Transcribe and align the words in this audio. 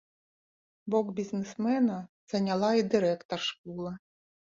Бок 0.93 1.09
бізнесмена 1.19 1.97
заняла 2.33 2.71
і 2.79 2.87
дырэктар 2.95 3.39
школы. 3.51 3.93